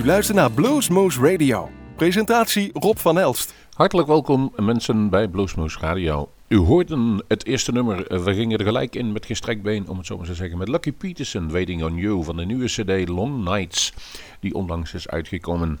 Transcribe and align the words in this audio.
U 0.00 0.04
luistert 0.04 0.36
naar 0.36 0.50
Bluesmoose 0.50 1.20
Radio. 1.20 1.70
Presentatie 1.96 2.70
Rob 2.72 2.96
van 2.96 3.18
Elst. 3.18 3.54
Hartelijk 3.72 4.08
welkom 4.08 4.52
mensen 4.56 5.10
bij 5.10 5.28
Bluesmoose 5.28 5.78
Radio. 5.78 6.30
U 6.48 6.56
hoorde 6.56 7.24
het 7.28 7.46
eerste 7.46 7.72
nummer, 7.72 8.22
we 8.24 8.34
gingen 8.34 8.58
er 8.58 8.64
gelijk 8.64 8.96
in 8.96 9.12
met 9.12 9.26
gestrekt 9.26 9.62
been, 9.62 9.88
om 9.88 9.96
het 9.96 10.06
zo 10.06 10.16
maar 10.16 10.26
te 10.26 10.34
zeggen, 10.34 10.58
met 10.58 10.68
Lucky 10.68 10.92
Peterson, 10.92 11.50
Waiting 11.50 11.82
on 11.82 11.96
You, 11.96 12.24
van 12.24 12.36
de 12.36 12.44
nieuwe 12.44 12.66
cd 12.66 13.08
Long 13.08 13.44
Nights, 13.44 13.92
die 14.40 14.54
onlangs 14.54 14.94
is 14.94 15.08
uitgekomen. 15.08 15.80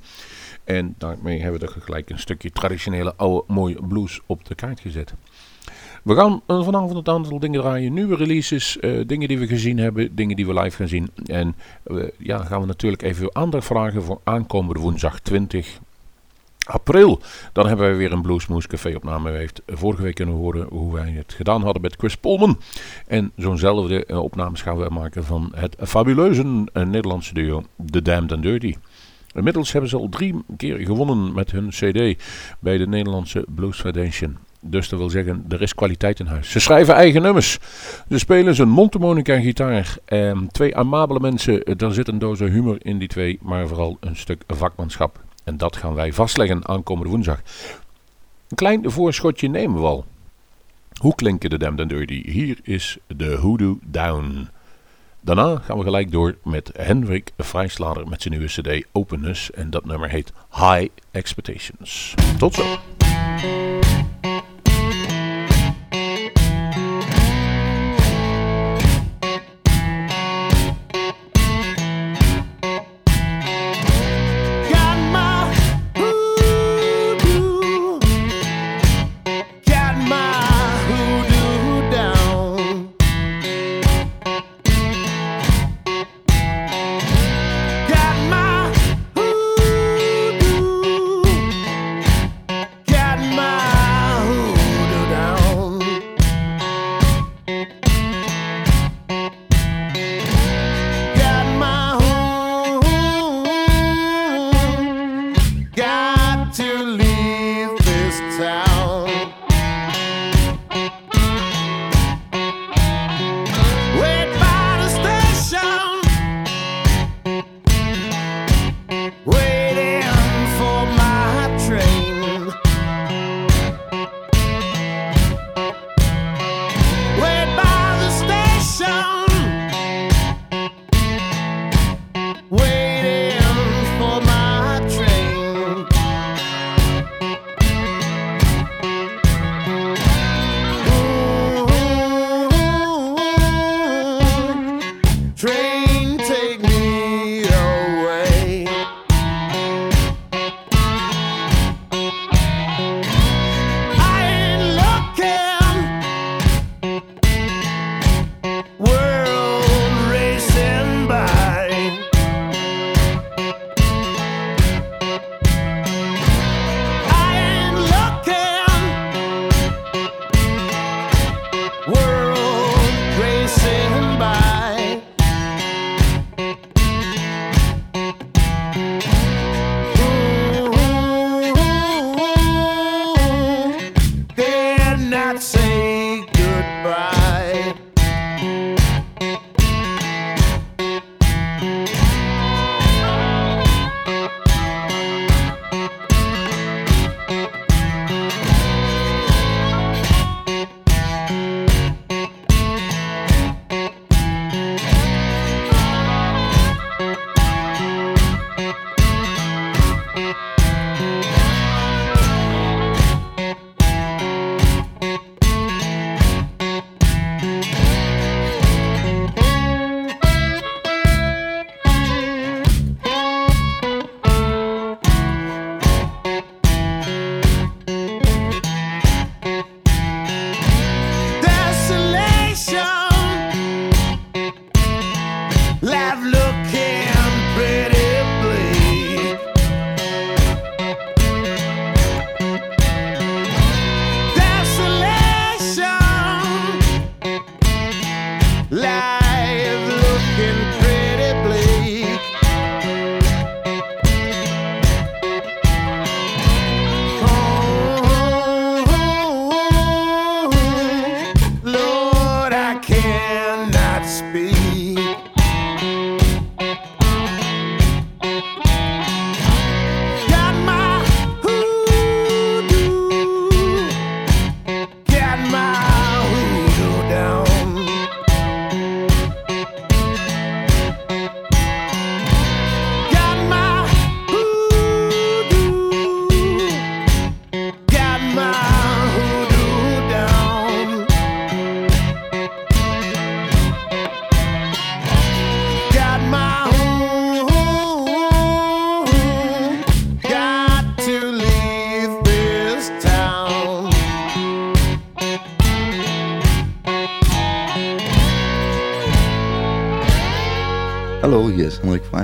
En 0.64 0.94
daarmee 0.98 1.40
hebben 1.40 1.60
we 1.60 1.66
er 1.66 1.82
gelijk 1.82 2.10
een 2.10 2.18
stukje 2.18 2.50
traditionele 2.50 3.14
oude 3.16 3.52
mooie 3.52 3.86
blues 3.86 4.20
op 4.26 4.44
de 4.44 4.54
kaart 4.54 4.80
gezet. 4.80 5.14
We 6.02 6.14
gaan 6.14 6.42
eh, 6.46 6.64
vanavond 6.64 7.06
een 7.06 7.14
aantal 7.14 7.38
dingen 7.38 7.60
draaien. 7.60 7.92
Nieuwe 7.92 8.16
releases, 8.16 8.78
eh, 8.78 9.00
dingen 9.06 9.28
die 9.28 9.38
we 9.38 9.46
gezien 9.46 9.78
hebben, 9.78 10.14
dingen 10.14 10.36
die 10.36 10.46
we 10.46 10.60
live 10.60 10.76
gaan 10.76 10.88
zien. 10.88 11.10
En 11.26 11.54
eh, 11.84 11.96
ja, 12.18 12.44
gaan 12.44 12.60
we 12.60 12.66
natuurlijk 12.66 13.02
even 13.02 13.34
aandacht 13.34 13.66
vragen 13.66 14.02
voor 14.02 14.20
aankomende 14.24 14.80
woensdag 14.80 15.20
20 15.20 15.78
april. 16.64 17.20
Dan 17.52 17.66
hebben 17.66 17.86
wij 17.86 17.96
weer 17.96 18.12
een 18.12 18.22
Bluesmoose 18.22 18.68
Café 18.68 18.94
opname. 18.96 19.32
U 19.32 19.36
heeft 19.36 19.62
vorige 19.66 20.02
week 20.02 20.14
kunnen 20.14 20.34
horen 20.34 20.66
hoe 20.68 20.92
wij 20.92 21.10
het 21.10 21.32
gedaan 21.32 21.62
hadden 21.62 21.82
met 21.82 21.96
Chris 21.98 22.16
Polman. 22.16 22.60
En 23.06 23.32
zo'nzelfde 23.36 24.20
opnames 24.22 24.62
gaan 24.62 24.78
we 24.78 24.88
maken 24.90 25.24
van 25.24 25.52
het 25.54 25.76
fabuleuze 25.78 26.42
Nederlandse 26.72 27.34
duo 27.34 27.62
The 27.90 28.02
Damned 28.02 28.32
and 28.32 28.42
Dirty. 28.42 28.74
Inmiddels 29.34 29.72
hebben 29.72 29.90
ze 29.90 29.96
al 29.96 30.08
drie 30.08 30.34
keer 30.56 30.78
gewonnen 30.78 31.32
met 31.32 31.50
hun 31.50 31.68
cd 31.68 32.22
bij 32.58 32.78
de 32.78 32.86
Nederlandse 32.86 33.44
Blues 33.48 33.80
Foundation. 33.80 34.36
Dus 34.60 34.88
dat 34.88 34.98
wil 34.98 35.10
zeggen, 35.10 35.44
er 35.48 35.62
is 35.62 35.74
kwaliteit 35.74 36.20
in 36.20 36.26
huis. 36.26 36.50
Ze 36.50 36.60
schrijven 36.60 36.94
eigen 36.94 37.22
nummers. 37.22 37.58
Ze 38.08 38.18
spelen 38.18 38.54
zijn 38.54 38.68
mondharmonica 38.68 39.34
en 39.34 39.42
gitaar. 39.42 39.96
Ehm, 40.04 40.46
twee 40.46 40.76
amabele 40.76 41.20
mensen. 41.20 41.64
Er 41.64 41.94
zit 41.94 42.08
een 42.08 42.18
doos 42.18 42.38
humor 42.38 42.76
in 42.78 42.98
die 42.98 43.08
twee, 43.08 43.38
maar 43.42 43.68
vooral 43.68 43.96
een 44.00 44.16
stuk 44.16 44.42
vakmanschap. 44.46 45.20
En 45.44 45.56
dat 45.56 45.76
gaan 45.76 45.94
wij 45.94 46.12
vastleggen 46.12 46.68
aankomende 46.68 47.10
woensdag. 47.10 47.40
Een 48.48 48.56
klein 48.56 48.90
voorschotje 48.90 49.48
nemen 49.48 49.80
we 49.80 49.86
al. 49.86 50.04
Hoe 51.00 51.14
klinken 51.14 51.50
de 51.50 51.58
Damned 51.58 51.80
and 51.80 51.90
Dirty? 51.90 52.30
Hier 52.30 52.58
is 52.62 52.98
de 53.06 53.34
Hoodoo 53.34 53.78
Down. 53.82 54.48
Daarna 55.20 55.56
gaan 55.56 55.78
we 55.78 55.84
gelijk 55.84 56.10
door 56.10 56.36
met 56.44 56.70
Hendrik 56.76 57.32
Vrijslader 57.36 58.08
met 58.08 58.22
zijn 58.22 58.34
nieuwe 58.34 58.52
cd 58.52 58.86
Openness. 58.92 59.50
En 59.50 59.70
dat 59.70 59.84
nummer 59.84 60.10
heet 60.10 60.32
High 60.50 60.86
Expectations. 61.10 62.14
Tot 62.38 62.54
zo. 62.54 62.64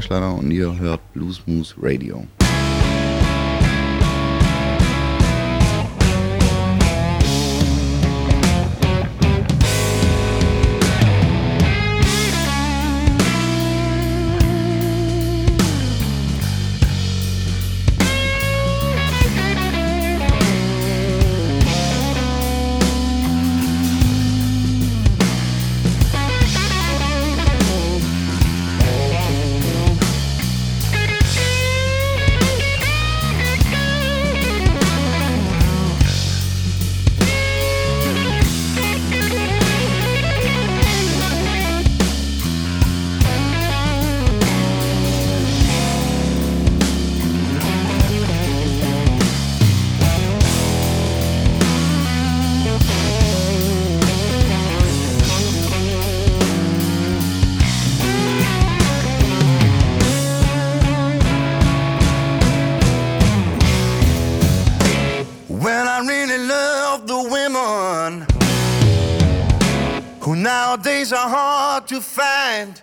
Schlager 0.07 0.35
und 0.35 0.53
ihr 0.53 0.79
hört 0.79 1.01
Blues 1.15 1.43
Moose 1.47 1.75
Radio. 1.83 2.25
To 71.87 72.01
find, 72.01 72.83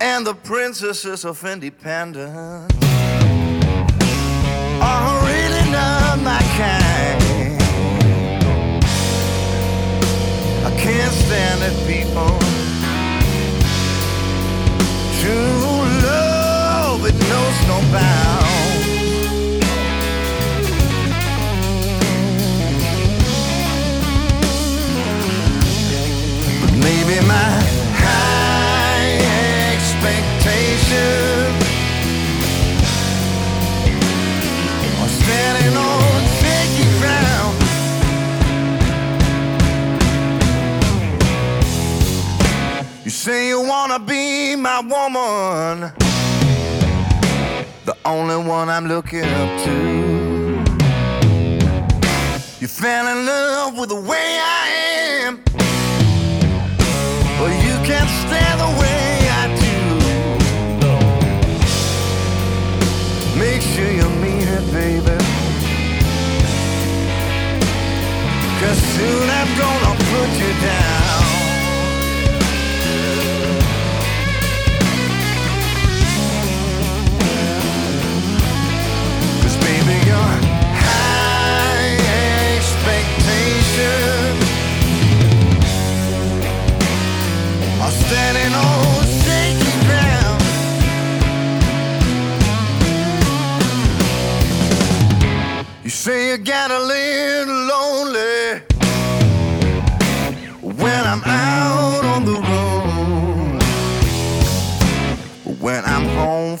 and 0.00 0.26
the 0.26 0.34
princesses 0.34 1.24
of 1.24 1.44
independence 1.44 2.72
are 4.82 5.24
really 5.26 5.70
not 5.70 6.18
my 6.24 6.40
kind. 6.58 7.62
I 10.64 10.70
can't 10.80 11.12
stand 11.12 11.62
it, 11.62 11.76
people. 11.86 12.36
True 15.20 15.84
love, 16.02 17.06
it 17.06 17.14
knows 17.14 17.56
no 17.68 17.80
bounds. 17.92 18.45
Maybe 26.86 27.18
my 27.26 27.50
high 28.04 29.10
expectation 29.74 31.42
are 35.02 35.12
standing 35.20 35.74
on 35.76 36.18
shaky 36.38 36.88
ground. 37.00 37.56
You 43.04 43.10
say 43.10 43.48
you 43.48 43.60
wanna 43.72 43.98
be 43.98 44.54
my 44.54 44.78
woman, 44.94 45.90
the 47.84 47.96
only 48.04 48.38
one 48.56 48.68
I'm 48.68 48.86
looking 48.86 49.28
up 49.42 49.50
to. 49.64 49.76
You 52.60 52.68
fell 52.68 53.06
in 53.12 53.18
love 53.26 53.76
with 53.78 53.88
the 53.88 54.00
way 54.10 54.28
I 54.54 54.55
soon 69.06 69.30
I'm 69.30 69.50
gonna 69.58 69.94
put 70.10 70.30
you 70.40 70.52
down. 70.66 70.85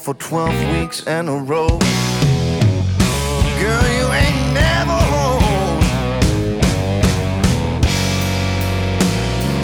For 0.06 0.14
12 0.14 0.78
weeks 0.78 1.04
in 1.08 1.26
a 1.26 1.36
row. 1.36 1.66
Girl, 3.58 3.86
you 3.98 4.06
ain't 4.22 4.54
never 4.54 4.98
home. 5.10 5.82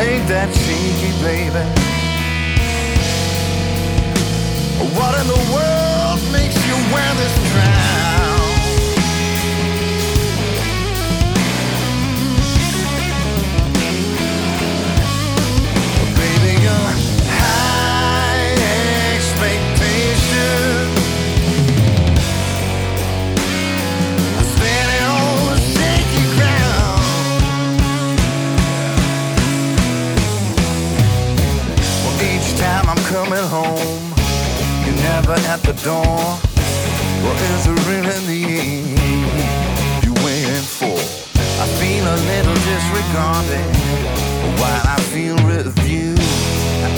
Ain't 0.00 0.26
that 0.26 0.50
cheeky, 0.52 1.12
baby? 1.22 1.64
What 4.96 5.14
in 5.20 5.28
the 5.28 5.42
world 5.54 6.20
makes 6.32 6.56
you 6.66 6.75
wear 6.92 7.14
this 7.14 7.52
crown? 7.52 8.12
Door. 35.81 36.38
Well, 37.23 37.37
is 37.57 37.67
it 37.67 37.79
really 37.88 38.19
the 38.26 38.43
end 38.45 40.05
you're 40.05 40.25
waiting 40.25 40.67
for? 40.67 40.99
I 41.62 41.67
feel 41.81 42.05
a 42.05 42.19
little 42.33 42.59
disregarded 42.69 43.71
while 44.61 44.83
I 44.85 45.00
feel 45.12 45.37
reviewed. 45.47 46.21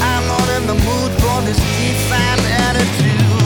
I'm 0.01 0.27
not 0.27 0.49
in 0.57 0.67
the 0.67 0.75
mood 0.75 1.13
for 1.23 1.43
this 1.43 1.59
defiant 1.79 2.41
attitude. 2.67 3.44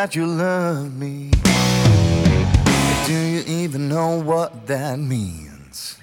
That 0.00 0.16
you 0.16 0.24
love 0.24 0.96
me. 0.96 1.30
Do 3.06 3.12
you 3.12 3.42
even 3.46 3.86
know 3.90 4.18
what 4.18 4.66
that 4.66 4.98
means? 4.98 5.98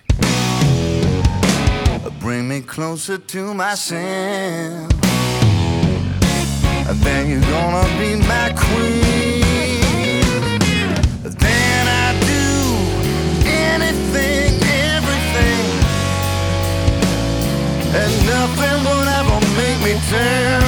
Bring 2.19 2.47
me 2.47 2.61
closer 2.61 3.17
to 3.17 3.55
myself. 3.55 4.91
Then 7.05 7.21
you're 7.31 7.49
gonna 7.57 7.87
be 7.97 8.11
my 8.33 8.47
queen. 8.65 9.41
Then 11.45 11.83
I 12.05 12.07
do 12.33 12.49
anything, 13.65 14.51
everything. 14.93 15.65
And 18.01 18.13
nothing 18.33 18.79
will 18.85 19.07
ever 19.19 19.39
make 19.57 19.79
me 19.85 19.93
turn 20.11 20.66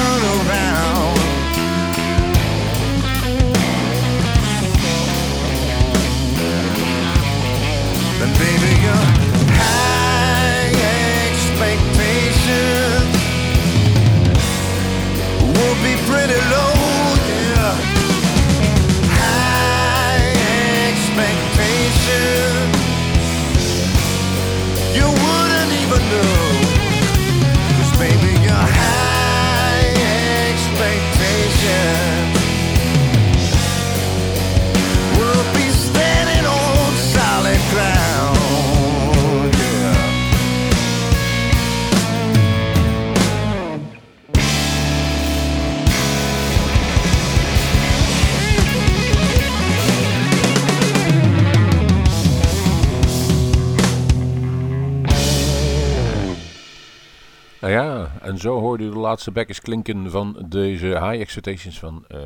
zo 58.40 58.60
hoorde 58.60 58.84
u 58.84 58.90
de 58.90 58.98
laatste 58.98 59.32
bekkers 59.32 59.60
klinken 59.60 60.10
van 60.10 60.44
deze 60.48 60.86
High 60.86 61.20
Expectations 61.20 61.78
van 61.78 62.04
eh 62.08 62.18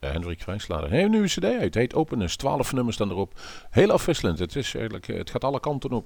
Hendrik 0.00 0.42
Vrijslader. 0.42 0.88
Hij 0.88 0.98
heeft 0.98 1.04
een 1.04 1.12
nieuwe 1.12 1.28
cd 1.28 1.44
uit, 1.44 1.62
het 1.62 1.74
heet 1.74 1.94
Openness, 1.94 2.36
12 2.36 2.72
nummers 2.72 2.96
staan 2.96 3.10
erop. 3.10 3.40
Heel 3.70 3.90
afwisselend, 3.90 4.38
het, 4.38 4.56
is 4.56 4.74
eigenlijk, 4.74 5.08
eh, 5.08 5.18
het 5.18 5.30
gaat 5.30 5.44
alle 5.44 5.60
kanten 5.60 5.92
op, 5.92 6.04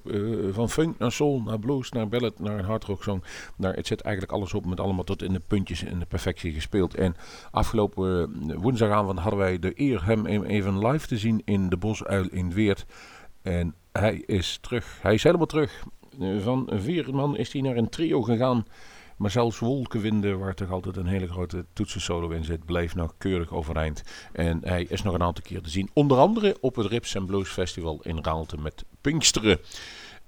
van 0.51 0.69
funk 0.69 0.97
naar 0.97 1.11
soul, 1.11 1.41
naar 1.41 1.59
blues, 1.59 1.91
naar 1.91 2.07
ballad, 2.07 2.39
naar 2.39 2.59
een 2.59 2.65
hardrock 2.65 3.03
song. 3.03 3.23
Het 3.61 3.87
zit 3.87 4.01
eigenlijk 4.01 4.35
alles 4.35 4.53
op, 4.53 4.65
met 4.65 4.79
allemaal 4.79 5.03
tot 5.03 5.21
in 5.21 5.33
de 5.33 5.41
puntjes 5.47 5.83
en 5.83 5.99
de 5.99 6.05
perfectie 6.05 6.53
gespeeld. 6.53 6.95
En 6.95 7.15
afgelopen 7.51 8.31
woensdagavond 8.59 9.19
hadden 9.19 9.39
wij 9.39 9.59
de 9.59 9.71
eer 9.75 10.05
hem 10.05 10.25
even 10.25 10.87
live 10.87 11.07
te 11.07 11.17
zien 11.17 11.41
in 11.45 11.69
de 11.69 11.77
Bosuil 11.77 12.27
in 12.29 12.53
Weert. 12.53 12.85
En 13.41 13.75
hij 13.91 14.23
is 14.25 14.57
terug, 14.61 14.97
hij 15.01 15.13
is 15.13 15.23
helemaal 15.23 15.45
terug. 15.45 15.83
Van 16.39 16.69
vier 16.73 17.15
man 17.15 17.37
is 17.37 17.53
hij 17.53 17.61
naar 17.61 17.75
een 17.75 17.89
trio 17.89 18.21
gegaan. 18.21 18.65
Maar 19.15 19.31
zelfs 19.31 19.59
Wolkenwinden, 19.59 20.39
waar 20.39 20.53
toch 20.53 20.71
altijd 20.71 20.97
een 20.97 21.05
hele 21.05 21.27
grote 21.27 21.65
toetsensolo 21.73 22.29
in 22.29 22.43
zit, 22.43 22.65
bleef 22.65 22.95
nog 22.95 23.13
keurig 23.17 23.51
overeind. 23.51 24.03
En 24.31 24.59
hij 24.63 24.85
is 24.89 25.01
nog 25.01 25.13
een 25.13 25.23
aantal 25.23 25.43
keer 25.43 25.61
te 25.61 25.69
zien. 25.69 25.89
Onder 25.93 26.17
andere 26.17 26.57
op 26.61 26.75
het 26.75 26.85
Rips 26.85 27.15
Blues 27.25 27.49
Festival 27.49 27.99
in 28.03 28.19
Raalte 28.23 28.57
met 28.57 28.83
Pinksteren. 29.01 29.59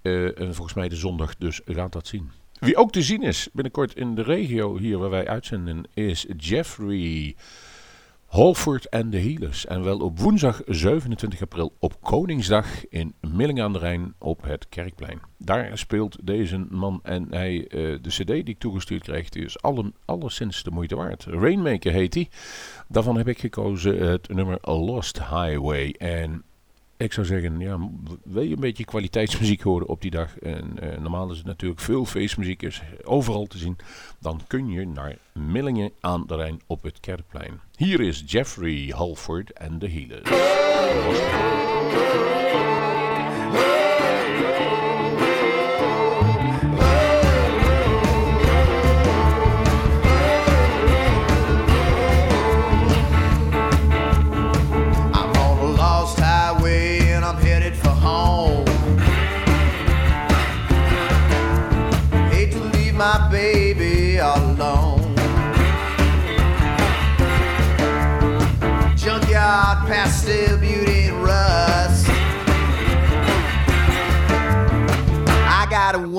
Eh, 0.01 0.39
en 0.39 0.55
volgens 0.55 0.75
mij 0.75 0.89
de 0.89 0.95
zondag, 0.95 1.35
dus 1.37 1.61
gaat 1.65 1.91
dat 1.91 2.07
zien. 2.07 2.31
Wie 2.59 2.77
ook 2.77 2.91
te 2.91 3.01
zien 3.01 3.23
is 3.23 3.49
binnenkort 3.53 3.95
in 3.95 4.15
de 4.15 4.23
regio 4.23 4.77
hier 4.77 4.97
waar 4.97 5.09
wij 5.09 5.27
uitzenden, 5.27 5.85
is 5.93 6.25
Jeffrey 6.37 7.35
Holford 8.37 8.89
en 8.89 9.09
de 9.09 9.19
Healers. 9.19 9.65
En 9.65 9.83
wel 9.83 9.99
op 9.99 10.19
woensdag 10.19 10.61
27 10.65 11.41
april 11.41 11.73
op 11.79 12.01
Koningsdag 12.01 12.87
in 12.87 13.13
Millingen 13.21 13.63
aan 13.63 13.73
de 13.73 13.79
Rijn 13.79 14.13
op 14.19 14.43
het 14.43 14.69
Kerkplein. 14.69 15.19
Daar 15.37 15.77
speelt 15.77 16.17
deze 16.23 16.57
man 16.69 16.99
en 17.03 17.27
hij, 17.29 17.67
eh, 17.67 17.97
de 18.01 18.09
cd 18.09 18.27
die 18.27 18.43
ik 18.43 18.59
toegestuurd 18.59 19.03
kreeg, 19.03 19.29
die 19.29 19.45
is 19.45 19.61
alle, 19.61 19.93
alleszins 20.05 20.63
de 20.63 20.71
moeite 20.71 20.95
waard. 20.95 21.23
Rainmaker 21.23 21.91
heet 21.91 22.13
hij. 22.13 22.29
Daarvan 22.87 23.17
heb 23.17 23.27
ik 23.27 23.39
gekozen 23.39 24.07
het 24.07 24.29
nummer 24.29 24.57
Lost 24.61 25.17
Highway. 25.17 25.89
En 25.91 26.43
ik 26.97 27.13
zou 27.13 27.25
zeggen, 27.25 27.59
ja, 27.59 27.89
wil 28.23 28.43
je 28.43 28.53
een 28.53 28.59
beetje 28.59 28.85
kwaliteitsmuziek 28.85 29.61
horen 29.61 29.87
op 29.87 30.01
die 30.01 30.11
dag? 30.11 30.39
En 30.39 30.79
eh, 30.79 30.99
normaal 30.99 31.31
is 31.31 31.37
het 31.37 31.45
natuurlijk 31.45 31.81
veel 31.81 32.05
feestmuziek, 32.05 32.81
overal 33.03 33.45
te 33.45 33.57
zien. 33.57 33.77
Dan 34.19 34.41
kun 34.47 34.69
je 34.69 34.87
naar 34.87 35.17
Millingen 35.33 35.91
aan 35.99 36.23
de 36.27 36.35
Rijn 36.35 36.61
op 36.67 36.83
het 36.83 36.99
Kerkplein. 36.99 37.59
Hier 37.75 38.01
is 38.01 38.23
Jeffrey 38.25 38.93
Halford 38.95 39.51
en 39.51 39.79
de 39.79 39.89
Healers. 39.89 40.29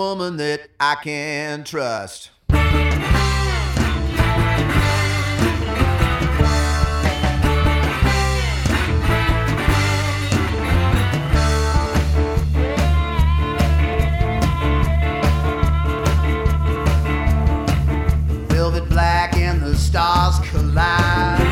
Woman 0.08 0.38
that 0.38 0.70
I 0.80 0.94
can 0.94 1.64
trust. 1.64 2.30
velvet 18.48 18.88
black 18.88 19.36
and 19.36 19.60
the 19.60 19.76
stars 19.76 20.38
collide. 20.48 21.47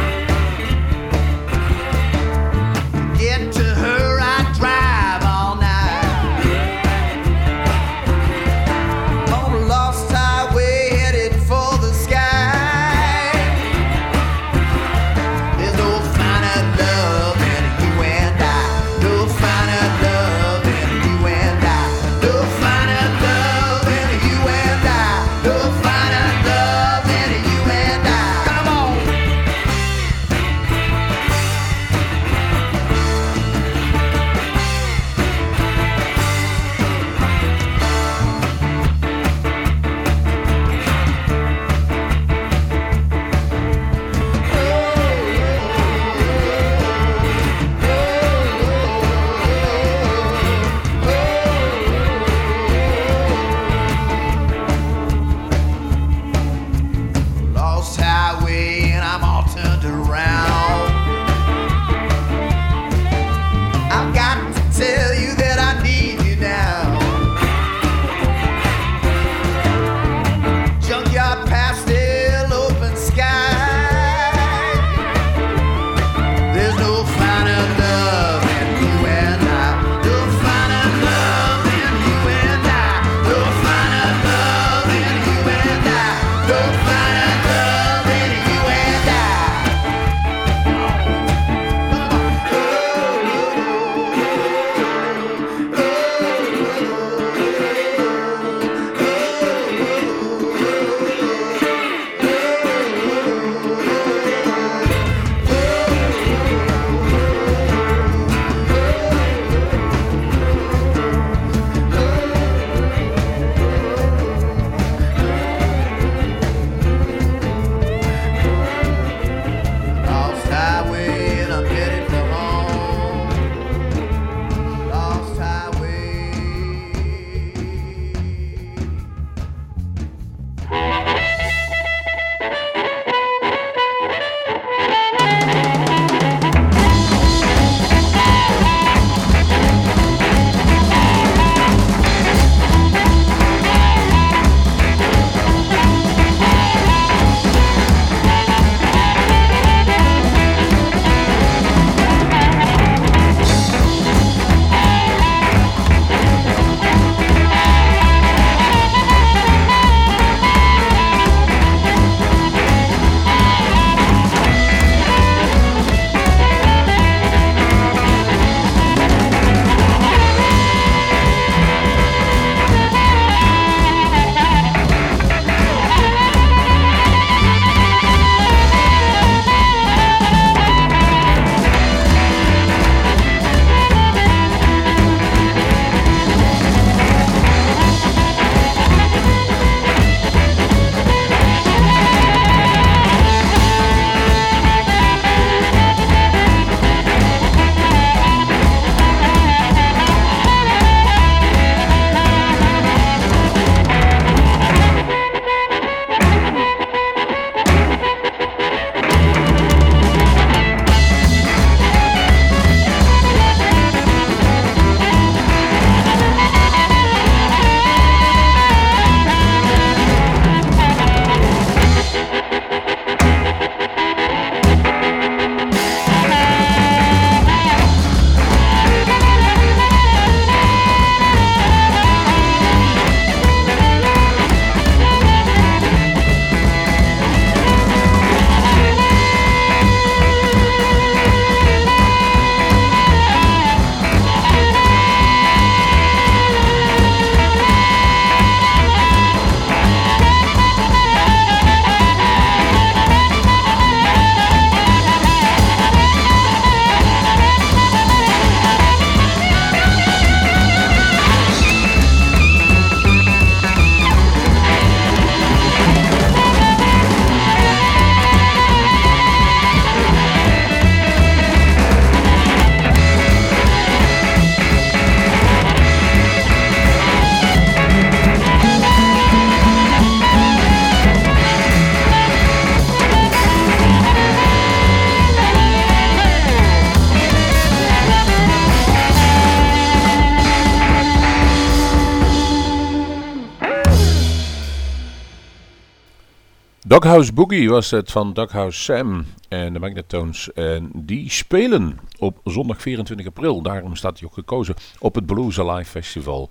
Doghouse 296.97 297.33
Boogie 297.33 297.71
was 297.71 297.91
het 297.91 298.13
van 298.13 298.33
Doghouse 298.33 298.81
Sam 298.83 299.25
en 299.49 299.73
de 299.73 299.79
Magnetones. 299.79 300.53
En 300.53 300.91
die 300.95 301.31
spelen 301.31 301.99
op 302.19 302.41
zondag 302.45 302.83
24 302.83 303.27
april. 303.27 303.63
Daarom 303.63 303.97
staat 303.97 304.19
hij 304.19 304.29
ook 304.29 304.35
gekozen 304.35 304.75
op 304.99 305.15
het 305.15 305.27
Blues 305.27 305.61
Alive 305.61 305.91
Festival 305.91 306.51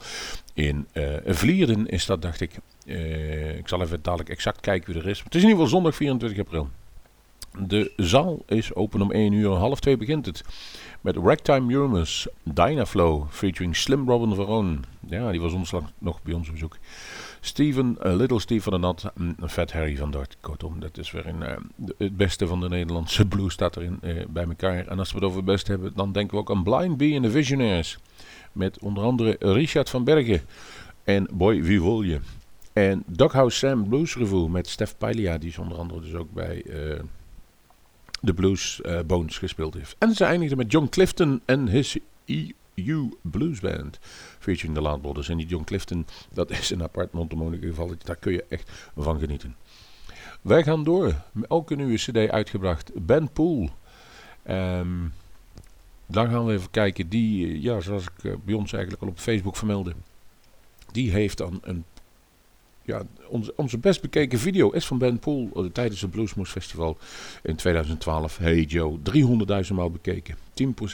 in 0.53 0.87
uh, 0.93 1.03
Vlierden 1.25 1.87
is 1.87 2.05
dat, 2.05 2.21
dacht 2.21 2.41
ik. 2.41 2.51
Uh, 2.85 3.57
ik 3.57 3.67
zal 3.67 3.81
even 3.81 3.99
dadelijk 4.01 4.29
exact 4.29 4.59
kijken 4.61 4.93
wie 4.93 5.01
er 5.01 5.09
is. 5.09 5.19
Het 5.23 5.35
is 5.35 5.41
in 5.41 5.47
ieder 5.47 5.63
geval 5.63 5.79
zondag 5.79 5.95
24 5.95 6.39
april. 6.39 6.69
De 7.59 7.91
zaal 7.95 8.39
is 8.47 8.73
open 8.73 9.01
om 9.01 9.11
1 9.11 9.33
uur, 9.33 9.49
half 9.49 9.79
2 9.79 9.97
begint 9.97 10.25
het. 10.25 10.43
Met 11.01 11.15
Ragtime 11.15 11.73
Humors, 11.73 12.27
Dynaflow, 12.43 13.25
featuring 13.29 13.75
Slim 13.75 14.09
Robin 14.09 14.35
Veron. 14.35 14.85
Ja, 15.07 15.31
die 15.31 15.41
was 15.41 15.53
onslag 15.53 15.83
nog 15.97 16.21
bij 16.21 16.33
ons 16.33 16.47
op 16.47 16.53
bezoek. 16.53 16.77
Steven, 17.45 17.97
uh, 18.05 18.15
Little 18.15 18.61
van 18.61 18.73
de 18.73 18.79
Nat, 18.79 19.11
mm, 19.15 19.35
Fat 19.47 19.71
Harry 19.71 19.95
van 19.95 20.11
Dort. 20.11 20.37
Kortom, 20.41 20.79
dat 20.79 20.97
is 20.97 21.11
weer 21.11 21.25
uh, 21.39 21.51
het 21.97 22.17
beste 22.17 22.47
van 22.47 22.59
de 22.59 22.69
Nederlandse 22.69 23.25
blues 23.35 23.53
staat 23.53 23.75
erin 23.75 23.99
uh, 24.03 24.25
bij 24.29 24.43
elkaar. 24.43 24.87
En 24.87 24.99
als 24.99 25.09
we 25.09 25.15
het 25.15 25.25
over 25.25 25.37
het 25.37 25.45
beste 25.45 25.71
hebben, 25.71 25.91
dan 25.95 26.11
denken 26.11 26.35
we 26.35 26.41
ook 26.41 26.51
aan 26.51 26.63
Blind 26.63 26.97
Bee 26.97 27.15
en 27.15 27.21
the 27.21 27.31
Visionaries. 27.31 27.97
Met 28.51 28.79
onder 28.79 29.03
andere 29.03 29.35
Richard 29.39 29.89
van 29.89 30.03
Bergen 30.03 30.41
en 31.03 31.27
Boy 31.31 31.63
Vivolje. 31.63 32.19
En 32.73 33.03
Doghouse 33.05 33.57
Sam 33.57 33.89
Blues 33.89 34.15
Review 34.15 34.47
met 34.47 34.67
Stef 34.67 34.97
Pailia, 34.97 35.37
die 35.37 35.49
is 35.49 35.57
onder 35.57 35.77
andere 35.77 36.01
dus 36.01 36.13
ook 36.13 36.33
bij 36.33 36.63
de 38.21 38.33
Blues 38.33 38.81
Bones 39.05 39.37
gespeeld 39.37 39.73
heeft. 39.73 39.95
En 39.99 40.13
ze 40.13 40.25
eindigden 40.25 40.57
met 40.57 40.71
John 40.71 40.87
Clifton 40.89 41.41
en 41.45 41.67
his 41.67 41.97
EU 42.75 43.09
Blues 43.21 43.59
Band 43.59 43.99
featuring 44.45 44.75
de 44.75 44.81
Laat 44.81 45.01
Brothers. 45.01 45.29
En 45.29 45.37
die 45.37 45.47
John 45.47 45.63
Clifton, 45.63 46.05
dat 46.33 46.51
is 46.51 46.69
een 46.69 46.83
apart 46.83 47.11
Montemonica 47.11 47.67
geval. 47.67 47.91
Daar 48.03 48.15
kun 48.15 48.31
je 48.31 48.45
echt 48.49 48.71
van 48.95 49.19
genieten. 49.19 49.55
Wij 50.41 50.63
gaan 50.63 50.83
door. 50.83 51.13
Ook 51.47 51.71
een 51.71 51.77
nieuwe 51.77 51.95
cd 51.95 52.29
uitgebracht. 52.29 52.91
Ben 52.93 53.31
Pool. 53.31 53.69
Um, 54.49 55.13
dan 56.05 56.29
gaan 56.29 56.45
we 56.45 56.53
even 56.53 56.71
kijken. 56.71 57.09
Die, 57.09 57.61
ja, 57.61 57.79
zoals 57.79 58.03
ik 58.03 58.23
uh, 58.23 58.33
bij 58.43 58.53
ons 58.53 58.73
eigenlijk 58.73 59.03
al 59.03 59.09
op 59.09 59.19
Facebook 59.19 59.55
vermeldde. 59.55 59.93
Die 60.91 61.11
heeft 61.11 61.37
dan 61.37 61.59
een 61.61 61.85
ja, 62.85 63.01
onze, 63.27 63.53
onze 63.55 63.77
best 63.77 64.01
bekeken 64.01 64.39
video 64.39 64.69
is 64.69 64.85
van 64.85 64.97
Ben 64.97 65.19
Pool 65.19 65.49
uh, 65.55 65.65
tijdens 65.71 66.01
het 66.01 66.11
Bluesmoose 66.11 66.51
Festival 66.51 66.97
in 67.43 67.55
2012. 67.55 68.37
Hey 68.37 68.61
Joe, 68.61 68.99
300.000 69.67 69.73
maal 69.73 69.91
bekeken. 69.91 70.35
10% 70.35 70.37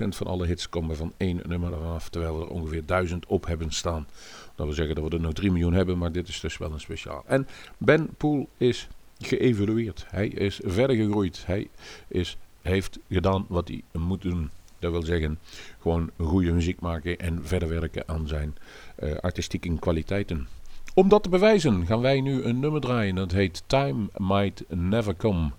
van 0.08 0.28
alle 0.28 0.46
hits 0.46 0.70
komen 0.70 0.96
van 0.96 1.14
één 1.18 1.42
nummer 1.48 1.76
af, 1.76 2.10
terwijl 2.10 2.38
we 2.38 2.46
er 2.46 2.50
ongeveer 2.50 2.86
1000 2.86 3.26
op 3.26 3.46
hebben 3.46 3.72
staan. 3.72 4.08
Dat 4.56 4.66
wil 4.66 4.76
zeggen 4.76 4.96
dat 4.96 5.04
we 5.04 5.16
er 5.16 5.22
nog 5.22 5.34
3 5.34 5.52
miljoen 5.52 5.74
hebben, 5.74 5.98
maar 5.98 6.12
dit 6.12 6.28
is 6.28 6.40
dus 6.40 6.58
wel 6.58 6.72
een 6.72 6.80
speciaal. 6.80 7.24
En 7.28 7.48
Ben 7.78 8.10
Pool 8.18 8.50
is 8.58 8.88
geëvolueerd. 9.20 10.06
Hij 10.08 10.28
is 10.28 10.60
verder 10.64 10.96
gegroeid. 10.96 11.44
Hij 11.46 11.68
is, 12.08 12.38
heeft 12.62 13.00
gedaan 13.10 13.46
wat 13.48 13.68
hij 13.68 13.82
moet 13.92 14.22
doen. 14.22 14.50
Dat 14.80 14.92
wil 14.92 15.04
zeggen, 15.04 15.40
gewoon 15.82 16.12
goede 16.18 16.52
muziek 16.52 16.80
maken 16.80 17.20
en 17.20 17.40
verder 17.44 17.70
werken 17.70 18.04
aan 18.06 18.28
zijn 18.28 18.56
uh, 19.04 19.16
artistieke 19.16 19.80
kwaliteiten. 19.80 20.48
Om 20.94 21.10
dat 21.10 21.24
te 21.24 21.30
bewijzen 21.30 21.86
gaan 21.86 22.02
wij 22.02 22.22
nu 22.22 22.44
een 22.44 22.60
nummer 22.60 22.82
draaien. 22.82 23.16
Dat 23.16 23.32
heet 23.32 23.64
Time 23.66 24.10
Might 24.18 24.64
Never 24.68 25.16
Come. 25.16 25.52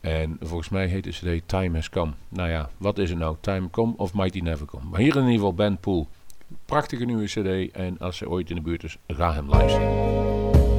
En 0.00 0.36
volgens 0.40 0.68
mij 0.68 0.86
heet 0.86 1.04
de 1.04 1.10
cd 1.10 1.48
Time 1.48 1.74
Has 1.74 1.88
Come. 1.88 2.12
Nou 2.28 2.48
ja, 2.48 2.70
wat 2.76 2.98
is 2.98 3.10
het 3.10 3.18
nou? 3.18 3.36
Time 3.40 3.70
Come 3.70 3.94
of 3.96 4.14
Might 4.14 4.34
He 4.34 4.40
Never 4.40 4.66
Come? 4.66 4.84
Maar 4.90 5.00
hier 5.00 5.16
in 5.16 5.22
ieder 5.22 5.34
geval 5.34 5.54
Ben 5.54 5.78
Pool. 5.78 6.08
Prachtige 6.64 7.04
nieuwe 7.04 7.24
cd. 7.24 7.72
En 7.76 7.98
als 7.98 8.16
ze 8.16 8.28
ooit 8.28 8.50
in 8.50 8.56
de 8.56 8.62
buurt 8.62 8.84
is, 8.84 8.98
ga 9.06 9.32
hem 9.32 9.48
luisteren. 9.48 10.77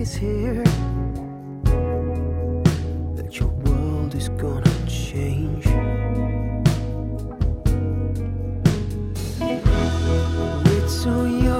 is 0.00 0.14
here, 0.14 0.64
that 3.16 3.38
your 3.38 3.48
world 3.48 4.14
is 4.14 4.30
gonna 4.30 4.86
change. 4.86 5.66
It's 10.72 11.02
so 11.02 11.24
young. 11.26 11.59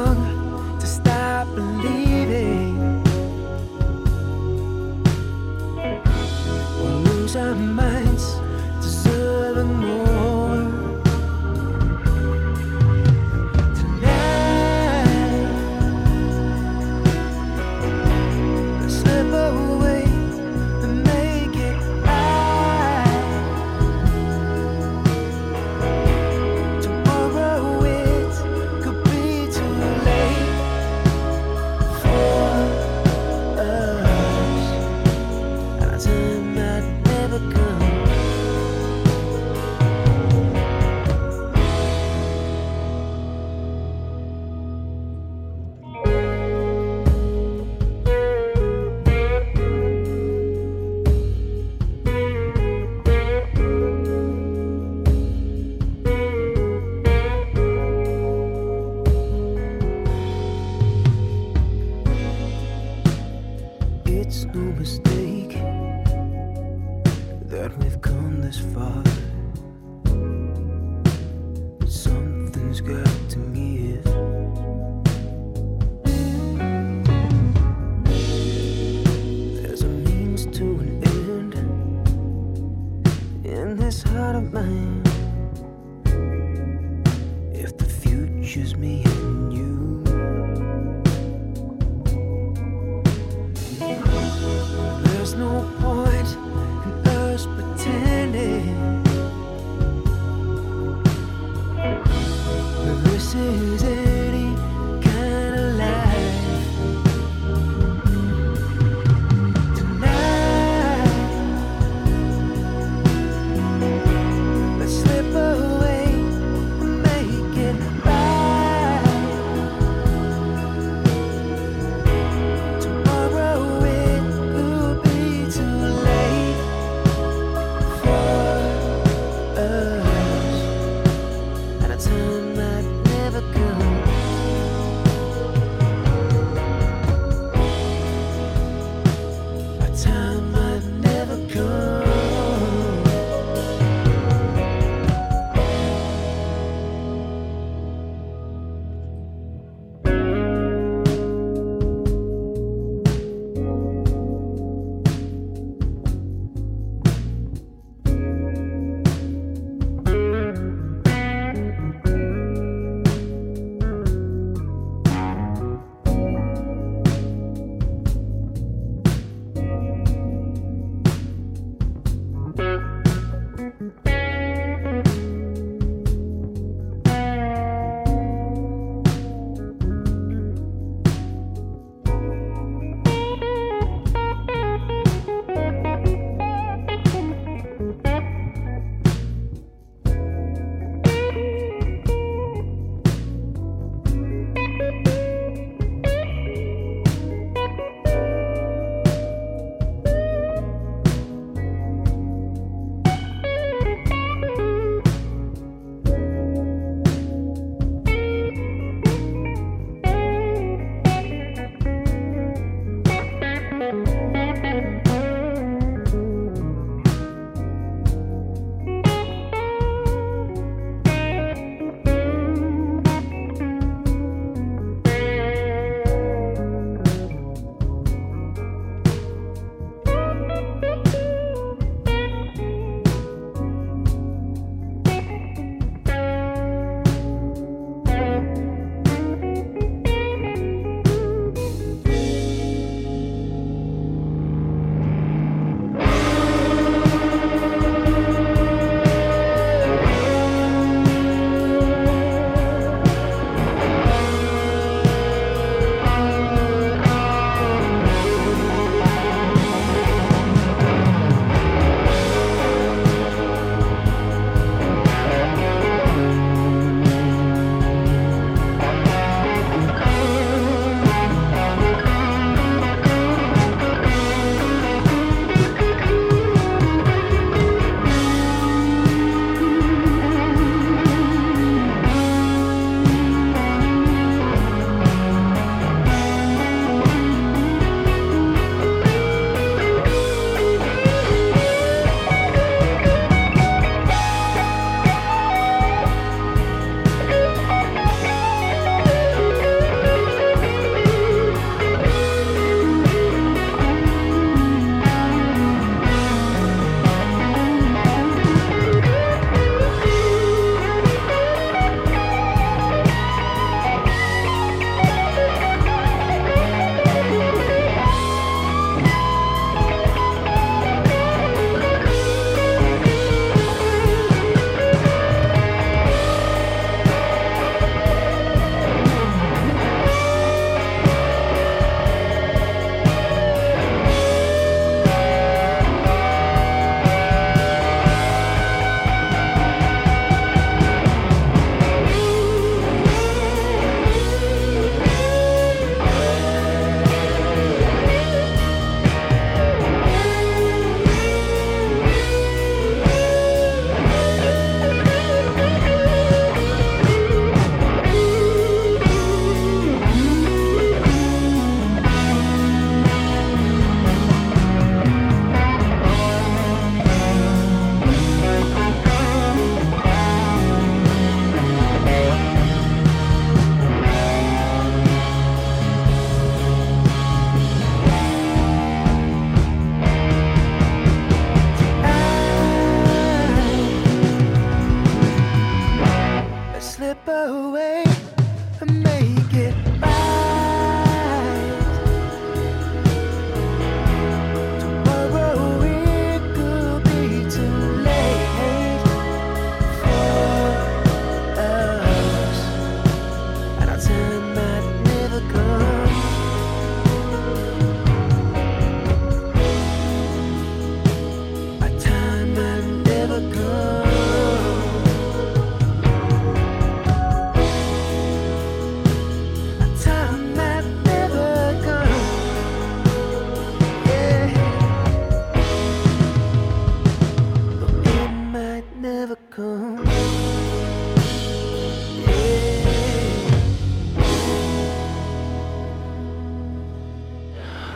faces. 103.33 104.00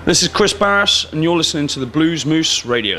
This 0.05 0.23
is 0.23 0.29
Chris 0.29 0.53
Barris, 0.53 1.11
and 1.12 1.23
you're 1.23 1.35
listening 1.35 1.67
to 1.69 1.81
the 1.81 1.87
Blues 1.87 2.27
Moose 2.27 2.67
Radio. 2.67 2.99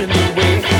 In 0.00 0.08
the 0.08 0.34
way. 0.36 0.77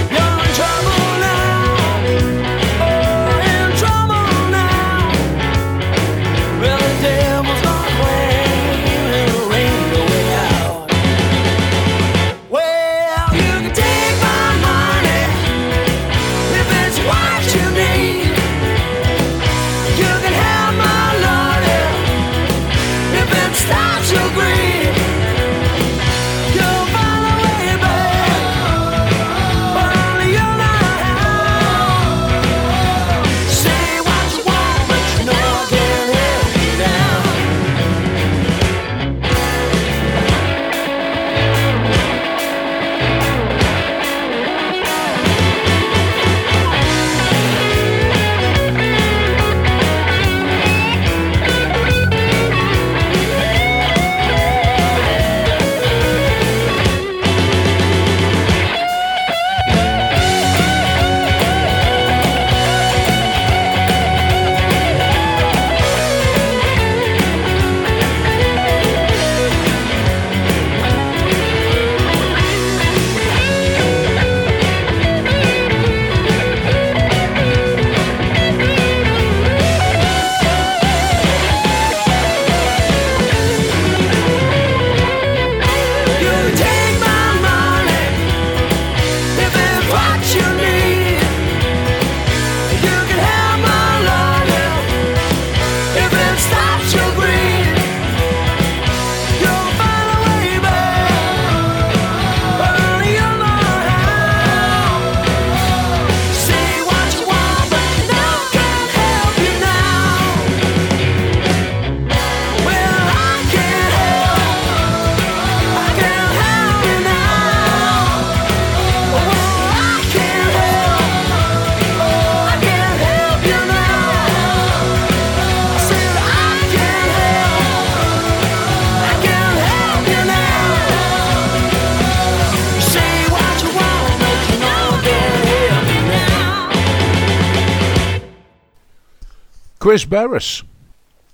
Chris 139.88 140.08
Barris. 140.08 140.64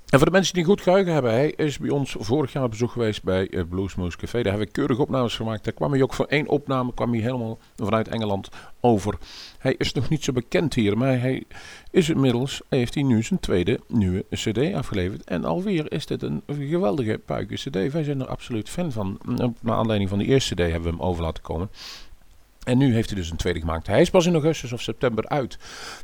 En 0.08 0.18
voor 0.18 0.24
de 0.24 0.30
mensen 0.30 0.54
die 0.54 0.64
goed 0.64 0.80
geheugen 0.80 1.12
hebben, 1.12 1.32
hij 1.32 1.50
is 1.50 1.78
bij 1.78 1.90
ons 1.90 2.16
vorig 2.18 2.52
jaar 2.52 2.64
op 2.64 2.70
bezoek 2.70 2.90
geweest 2.90 3.22
bij 3.22 3.50
uh, 3.50 3.62
Bluesmoose 3.68 4.16
Café. 4.16 4.42
Daar 4.42 4.52
hebben 4.52 4.66
we 4.66 4.72
keurig 4.72 4.98
opnames 4.98 5.36
gemaakt. 5.36 5.64
Daar 5.64 5.72
kwam 5.72 5.92
hij 5.92 6.02
ook 6.02 6.14
voor 6.14 6.26
één 6.26 6.48
opname, 6.48 6.94
kwam 6.94 7.12
hij 7.12 7.20
helemaal 7.20 7.58
vanuit 7.76 8.08
Engeland 8.08 8.48
over. 8.80 9.18
Hij 9.58 9.74
is 9.78 9.92
nog 9.92 10.08
niet 10.08 10.24
zo 10.24 10.32
bekend 10.32 10.74
hier, 10.74 10.98
maar 10.98 11.20
hij 11.20 11.44
is 11.90 12.08
inmiddels, 12.08 12.62
heeft 12.68 12.94
hij 12.94 13.02
nu 13.02 13.22
zijn 13.22 13.40
tweede 13.40 13.80
nieuwe 13.88 14.24
cd 14.30 14.74
afgeleverd. 14.74 15.24
En 15.24 15.44
alweer 15.44 15.92
is 15.92 16.06
dit 16.06 16.22
een 16.22 16.42
geweldige 16.46 17.20
puiken 17.24 17.56
cd. 17.56 17.92
Wij 17.92 18.04
zijn 18.04 18.20
er 18.20 18.26
absoluut 18.26 18.68
fan 18.68 18.92
van. 18.92 19.18
Naar 19.60 19.76
aanleiding 19.76 20.10
van 20.10 20.18
die 20.18 20.28
eerste 20.28 20.54
cd 20.54 20.60
hebben 20.60 20.82
we 20.82 20.88
hem 20.88 21.00
over 21.00 21.22
laten 21.22 21.42
komen. 21.42 21.70
En 22.64 22.78
nu 22.78 22.94
heeft 22.94 23.10
hij 23.10 23.18
dus 23.18 23.30
een 23.30 23.36
tweede 23.36 23.60
gemaakt. 23.60 23.86
Hij 23.86 24.00
is 24.00 24.10
pas 24.10 24.26
in 24.26 24.32
augustus 24.32 24.72
of 24.72 24.82
september 24.82 25.28
uit. 25.28 25.58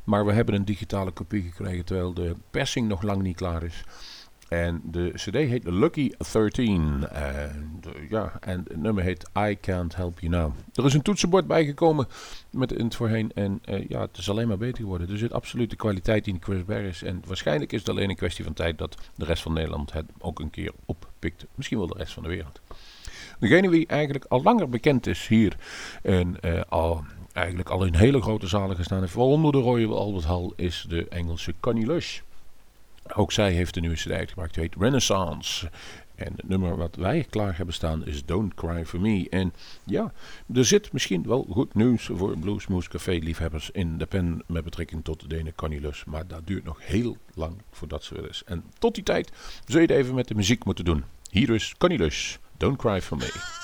Maar 0.05 0.27
we 0.27 0.33
hebben 0.33 0.55
een 0.55 0.65
digitale 0.65 1.11
kopie 1.11 1.43
gekregen 1.43 1.85
terwijl 1.85 2.15
de 2.15 2.35
persing 2.51 2.89
nog 2.89 3.03
lang 3.03 3.23
niet 3.23 3.37
klaar 3.37 3.63
is. 3.63 3.85
En 4.51 4.81
de 4.85 5.13
cd 5.15 5.35
heet 5.35 5.65
Lucky 5.65 6.11
13. 6.33 7.09
En, 7.09 7.81
ja, 8.09 8.33
en 8.41 8.65
het 8.69 8.77
nummer 8.77 9.03
heet 9.05 9.31
I 9.39 9.59
Can't 9.61 9.97
Help 9.97 10.21
You 10.21 10.33
Now. 10.33 10.53
Er 10.75 10.85
is 10.85 10.95
een 10.95 11.03
toetsenbord 11.03 11.47
bijgekomen 11.47 12.07
met 12.51 12.71
het 12.71 12.95
voorheen. 12.95 13.33
En 13.35 13.59
eh, 13.65 13.89
ja, 13.89 14.01
het 14.01 14.17
is 14.17 14.31
alleen 14.31 14.49
maar 14.49 14.59
beter 14.59 14.83
geworden. 14.83 15.11
Er 15.11 15.19
zit 15.19 15.33
absoluut 15.33 15.71
de 15.71 15.77
kwaliteit 15.77 16.27
in 16.27 16.37
Chris 16.41 16.65
Barris. 16.65 17.03
En 17.03 17.23
waarschijnlijk 17.27 17.73
is 17.73 17.79
het 17.79 17.89
alleen 17.89 18.11
een 18.11 18.17
kwestie 18.17 18.45
van 18.45 18.53
tijd 18.53 18.79
dat 18.79 18.97
de 19.15 19.25
rest 19.25 19.43
van 19.43 19.53
Nederland 19.53 19.93
het 19.93 20.07
ook 20.19 20.41
een 20.41 20.51
keer 20.51 20.73
oppikt. 20.85 21.47
Misschien 21.55 21.79
wel 21.79 21.87
de 21.87 21.99
rest 21.99 22.13
van 22.13 22.23
de 22.23 22.29
wereld. 22.29 22.61
Degene 23.41 23.68
wie 23.68 23.86
eigenlijk 23.86 24.24
al 24.28 24.43
langer 24.43 24.68
bekend 24.68 25.07
is 25.07 25.26
hier 25.26 25.57
en 26.03 26.41
eh, 26.41 26.61
al, 26.68 27.05
eigenlijk 27.32 27.68
al 27.68 27.84
in 27.84 27.95
hele 27.95 28.22
grote 28.22 28.47
zalen 28.47 28.76
gestaan 28.76 29.01
heeft, 29.01 29.14
waaronder 29.14 29.53
de 29.53 29.59
Royal 29.59 29.99
Albert 29.99 30.24
Hall, 30.24 30.51
is 30.57 30.86
de 30.88 31.09
Engelse 31.09 31.55
Connie 31.61 31.86
Lush. 31.86 32.20
Ook 33.14 33.32
zij 33.32 33.53
heeft 33.53 33.76
een 33.76 33.82
nieuwe 33.82 33.97
CD 33.97 34.11
uitgebracht, 34.11 34.55
die 34.55 34.62
heet 34.62 34.74
Renaissance. 34.78 35.70
En 36.14 36.32
het 36.36 36.49
nummer 36.49 36.76
wat 36.76 36.97
wij 36.97 37.26
klaar 37.30 37.57
hebben 37.57 37.74
staan 37.74 38.07
is 38.07 38.24
Don't 38.24 38.55
Cry 38.55 38.84
For 38.84 39.01
Me. 39.01 39.26
En 39.30 39.53
ja, 39.84 40.12
er 40.55 40.64
zit 40.64 40.93
misschien 40.93 41.22
wel 41.26 41.47
goed 41.51 41.74
nieuws 41.74 42.11
voor 42.12 42.38
Bluesmoose 42.38 42.88
Café 42.88 43.12
liefhebbers 43.12 43.70
in 43.70 43.99
de 43.99 44.07
pen 44.07 44.43
met 44.47 44.64
betrekking 44.64 45.05
tot 45.05 45.30
de 45.30 45.38
ene 45.38 45.55
Connie. 45.55 45.80
Maar 46.07 46.26
dat 46.26 46.47
duurt 46.47 46.64
nog 46.64 46.86
heel 46.86 47.16
lang 47.34 47.55
voordat 47.70 48.05
ze 48.05 48.16
er 48.16 48.28
is. 48.28 48.43
En 48.47 48.64
tot 48.78 48.95
die 48.95 49.05
tijd 49.05 49.32
zul 49.66 49.80
je 49.80 49.86
het 49.86 49.97
even 49.97 50.14
met 50.14 50.28
de 50.28 50.34
muziek 50.34 50.64
moeten 50.64 50.84
doen. 50.84 51.05
Hier 51.30 51.51
is 51.51 51.74
Connie 51.78 52.11
Don't 52.61 52.77
Cry 52.77 53.01
For 53.01 53.17
Me. 53.17 53.60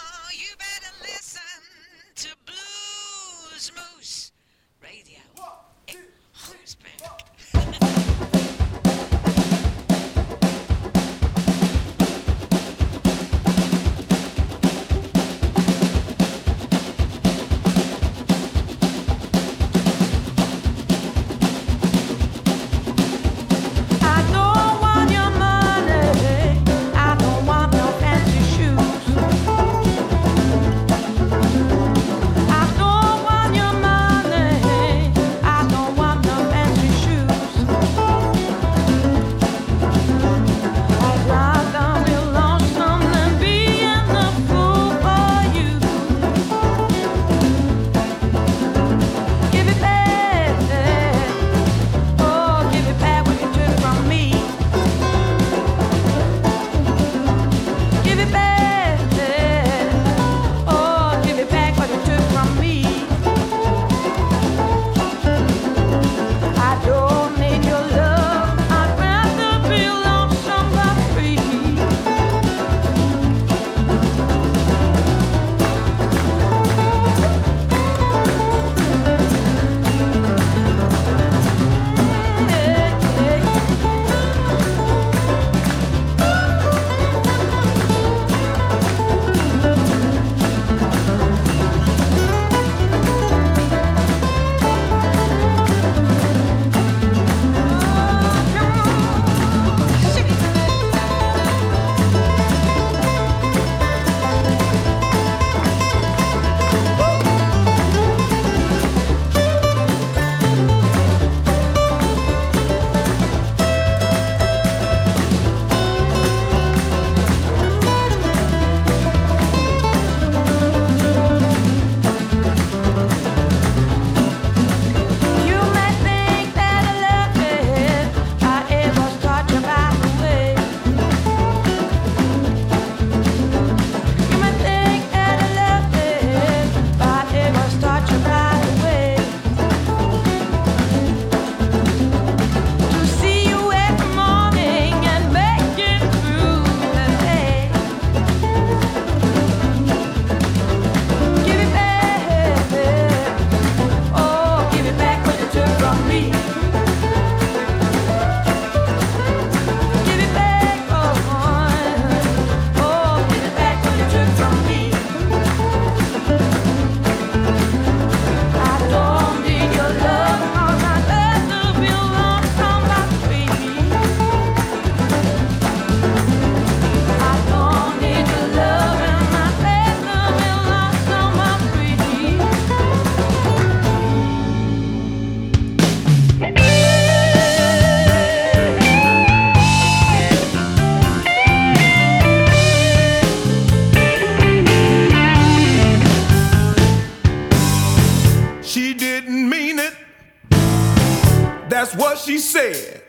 she 202.27 202.39
said. 202.39 203.03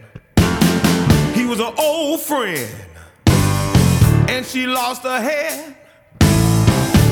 He 1.34 1.44
was 1.44 1.60
an 1.60 1.74
old 1.80 2.22
friend, 2.22 2.70
and 4.30 4.46
she 4.46 4.68
lost 4.68 5.02
her 5.02 5.20
head. 5.20 5.76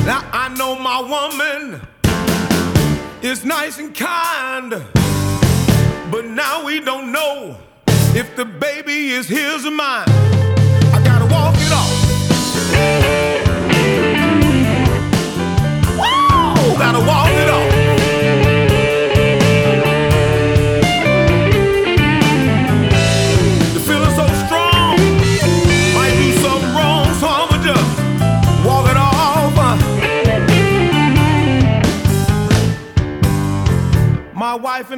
Now 0.06 0.22
I 0.32 0.54
know 0.56 0.78
my 0.78 1.00
woman 1.00 1.80
is 3.22 3.44
nice 3.44 3.80
and 3.80 3.92
kind, 3.92 4.70
but 6.12 6.26
now 6.26 6.64
we 6.64 6.78
don't 6.78 7.10
know 7.10 7.58
if 8.14 8.36
the 8.36 8.44
baby 8.44 9.08
is 9.08 9.26
his 9.26 9.66
or 9.66 9.72
mine. 9.72 10.25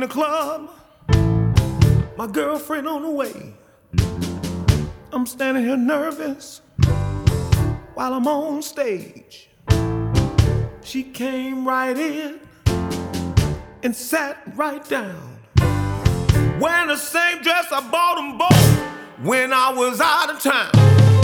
club, 0.09 0.71
my 2.17 2.27
girlfriend 2.31 2.89
on 2.89 3.03
the 3.03 3.11
way. 3.11 3.55
I'm 5.13 5.27
standing 5.27 5.65
here 5.65 5.77
nervous 5.77 6.63
while 7.95 8.15
I'm 8.15 8.27
on 8.27 8.63
stage. 8.63 9.51
She 10.83 11.03
came 11.03 11.67
right 11.67 11.97
in 11.97 12.41
and 13.83 13.95
sat 13.95 14.39
right 14.57 14.87
down. 14.89 15.39
Wearing 16.61 16.89
the 16.89 16.97
same 16.97 17.43
dress 17.43 17.67
I 17.71 17.87
bought 17.91 18.17
them 18.17 18.39
both 18.39 19.27
when 19.27 19.53
I 19.53 19.73
was 19.73 20.01
out 20.01 20.31
of 20.31 20.41
town. 20.41 21.18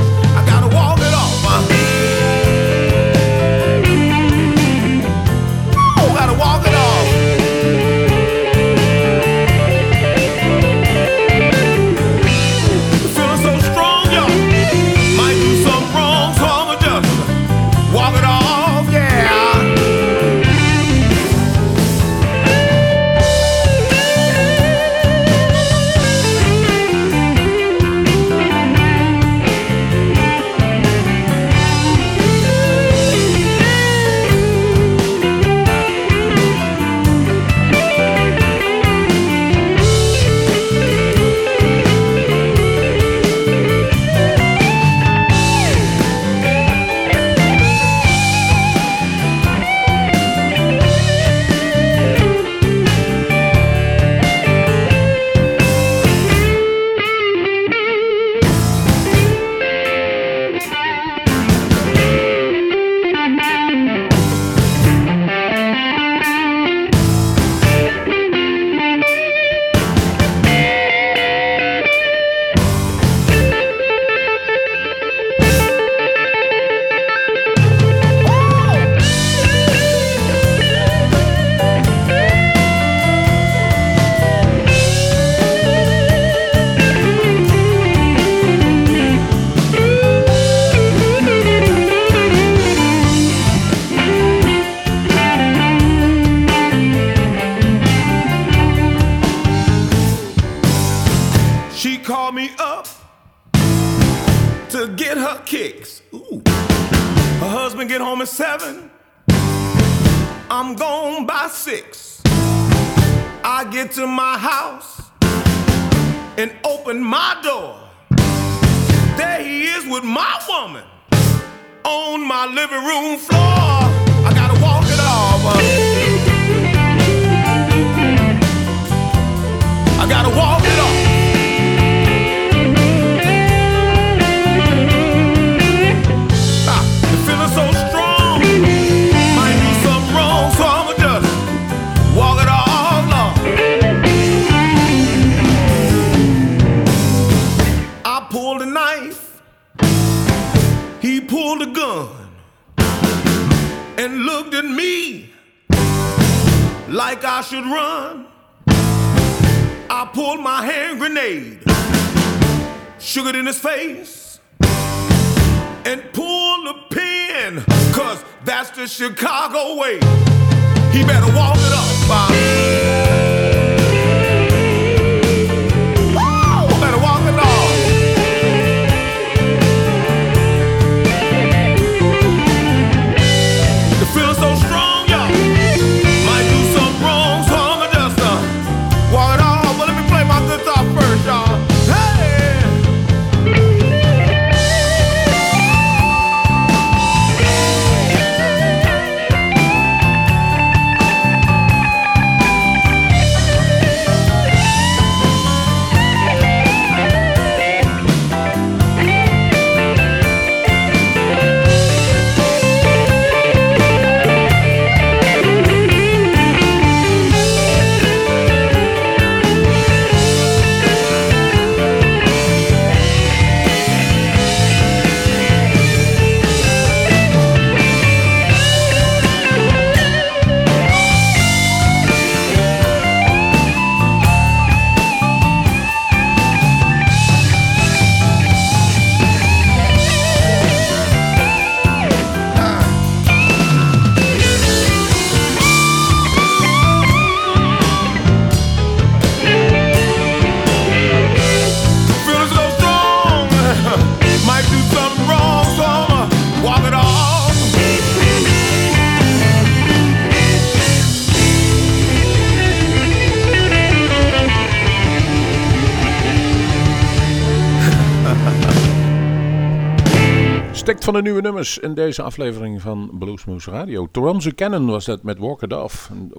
Van 271.05 271.15
de 271.15 271.23
nieuwe 271.23 271.41
nummers 271.41 271.79
in 271.79 271.95
deze 271.95 272.23
aflevering 272.23 272.81
van 272.81 273.11
Bluesmoose 273.19 273.71
Radio. 273.71 274.09
Toronzo 274.11 274.51
Cannon 274.55 274.87
was 274.87 275.05
dat 275.05 275.23
met 275.23 275.39
Walk 275.39 275.63
It 275.63 275.73
Off. 275.73 276.11
En, 276.11 276.33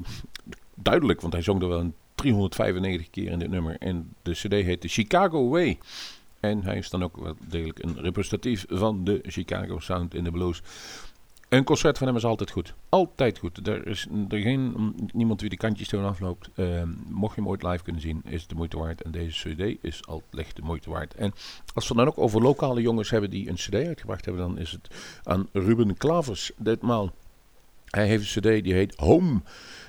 Duidelijk, 0.76 1.22
want 1.22 1.34
hij 1.34 1.42
zong 1.42 1.62
er 1.62 1.68
wel 1.68 1.80
een 1.80 1.94
395 2.16 3.10
keer 3.10 3.32
in 3.32 3.40
dit 3.40 3.50
nummer. 3.50 3.76
En 3.80 4.14
de 4.22 4.32
cd 4.32 4.52
heet 4.52 4.82
The 4.82 4.88
Chicago 4.88 5.50
Way. 5.50 5.78
En 6.40 6.64
hij 6.64 6.78
is 6.78 6.90
dan 6.90 7.04
ook 7.04 7.18
wel 7.18 7.36
degelijk 7.48 7.84
een 7.84 8.02
representatief 8.02 8.66
van 8.70 9.04
de 9.04 9.20
Chicago 9.24 9.80
Sound 9.80 10.14
in 10.14 10.24
de 10.24 10.32
blues. 10.32 10.62
Een 11.56 11.64
concert 11.64 11.98
van 11.98 12.08
hem 12.08 12.16
is 12.16 12.26
altijd 12.26 12.52
goed. 12.52 12.74
Altijd 12.90 13.38
goed. 13.38 13.68
Er 13.68 13.88
is 13.88 14.08
er 14.30 14.40
geen, 14.40 14.94
niemand 15.14 15.42
wie 15.42 15.50
de 15.50 15.58
kantjes 15.58 15.88
toen 15.88 16.06
afloopt. 16.06 16.50
Ehm, 16.56 16.90
mocht 17.08 17.36
je 17.36 17.42
hem 17.42 17.50
ooit 17.50 17.64
live 17.64 17.84
kunnen 17.84 18.02
zien, 18.02 18.22
is 18.26 18.42
het 18.42 18.50
de 18.50 18.56
moeite 18.56 18.78
waard. 18.78 19.02
En 19.02 19.12
deze 19.12 19.50
cd 19.50 19.78
is 19.82 20.08
altijd 20.08 20.56
de 20.56 20.62
moeite 20.62 20.90
waard. 20.90 21.14
En 21.14 21.34
als 21.74 21.88
we 21.88 21.96
dan 21.96 22.08
ook 22.08 22.18
over 22.18 22.42
lokale 22.42 22.82
jongens 22.82 23.10
hebben 23.10 23.30
die 23.30 23.50
een 23.50 23.56
cd 23.56 23.74
uitgebracht 23.74 24.26
hebben, 24.26 24.44
dan 24.44 24.58
is 24.58 24.72
het 24.72 25.20
aan 25.24 25.50
Ruben 25.52 25.98
Klavers 25.98 26.52
ditmaal. 26.58 27.14
Hij 27.86 28.08
heeft 28.08 28.36
een 28.36 28.42
cd 28.42 28.64
die 28.64 28.74
heet 28.74 28.96
Home. 28.96 29.42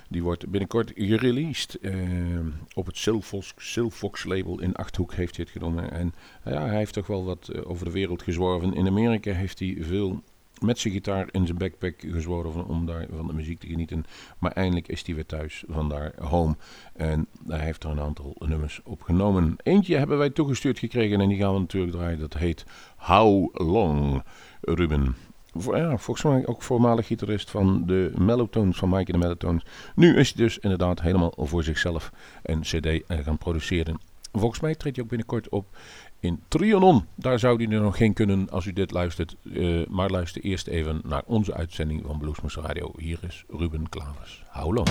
Die 0.09 0.23
wordt 0.23 0.49
binnenkort 0.49 0.91
gereleased. 0.95 1.79
Ehm, 1.79 2.49
op 2.73 2.85
het 2.85 2.97
Silfox, 2.97 3.53
Silfox 3.57 4.23
label 4.23 4.59
in 4.59 4.75
Achthoek 4.75 5.13
heeft 5.13 5.35
hij 5.35 5.45
het 5.45 5.61
genomen. 5.61 5.91
En 5.91 6.13
ja, 6.45 6.65
hij 6.65 6.77
heeft 6.77 6.93
toch 6.93 7.07
wel 7.07 7.25
wat 7.25 7.47
eh, 7.47 7.69
over 7.69 7.85
de 7.85 7.91
wereld 7.91 8.21
gezworven. 8.21 8.73
In 8.73 8.87
Amerika 8.87 9.31
heeft 9.31 9.59
hij 9.59 9.77
veel 9.79 10.23
met 10.59 10.79
zijn 10.79 10.93
gitaar 10.93 11.27
in 11.31 11.45
zijn 11.45 11.57
backpack 11.57 11.93
gezworven 11.97 12.65
om 12.67 12.85
daar 12.85 13.05
van 13.15 13.27
de 13.27 13.33
muziek 13.33 13.59
te 13.59 13.67
genieten. 13.67 14.05
Maar 14.39 14.51
eindelijk 14.51 14.87
is 14.87 15.05
hij 15.05 15.15
weer 15.15 15.25
thuis, 15.25 15.63
vandaar 15.67 16.13
home. 16.19 16.55
En 16.93 17.27
hij 17.47 17.59
heeft 17.59 17.83
er 17.83 17.89
een 17.89 17.99
aantal 17.99 18.35
nummers 18.39 18.81
opgenomen. 18.83 19.55
Eentje 19.63 19.97
hebben 19.97 20.17
wij 20.17 20.29
toegestuurd 20.29 20.79
gekregen 20.79 21.21
en 21.21 21.29
die 21.29 21.37
gaan 21.37 21.53
we 21.53 21.59
natuurlijk 21.59 21.93
draaien. 21.93 22.19
Dat 22.19 22.33
heet 22.33 22.65
How 22.95 23.49
Long, 23.53 24.23
Ruben. 24.61 25.15
Ja, 25.53 25.97
volgens 25.97 26.25
mij 26.25 26.47
ook 26.47 26.61
voormalig 26.61 27.07
gitarist 27.07 27.49
van 27.49 27.85
de 27.85 28.11
Mellotones, 28.17 28.77
van 28.77 28.89
Mike 28.89 29.05
en 29.05 29.19
de 29.19 29.25
Mellotones. 29.25 29.65
Nu 29.95 30.17
is 30.17 30.33
hij 30.33 30.43
dus 30.43 30.57
inderdaad 30.57 31.01
helemaal 31.01 31.33
voor 31.37 31.63
zichzelf 31.63 32.11
een 32.43 32.61
cd 32.61 33.03
gaan 33.07 33.37
produceren. 33.37 33.99
Volgens 34.31 34.61
mij 34.61 34.75
treedt 34.75 34.95
hij 34.95 35.03
ook 35.03 35.09
binnenkort 35.09 35.49
op 35.49 35.77
in 36.19 36.39
Trianon. 36.47 37.05
Daar 37.15 37.39
zou 37.39 37.63
hij 37.63 37.75
er 37.75 37.81
nog 37.81 37.97
geen 37.97 38.13
kunnen 38.13 38.49
als 38.49 38.65
u 38.65 38.73
dit 38.73 38.91
luistert. 38.91 39.35
Uh, 39.43 39.85
maar 39.87 40.09
luister 40.09 40.41
eerst 40.41 40.67
even 40.67 41.01
naar 41.03 41.23
onze 41.25 41.53
uitzending 41.53 42.03
van 42.05 42.17
Bluesmoes 42.17 42.55
Radio. 42.55 42.93
Hier 42.97 43.19
is 43.27 43.43
Ruben 43.47 43.89
Klavers. 43.89 44.43
Hou 44.47 44.73
lang. 44.73 44.87